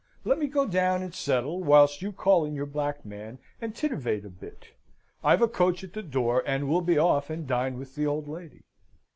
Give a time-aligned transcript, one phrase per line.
[0.25, 4.25] Let me go down and settle whilst you call in your black man and titivate
[4.25, 4.69] a bit.
[5.23, 8.27] I've a coach at the door, and we'll be off and dine with the old
[8.27, 8.63] lady."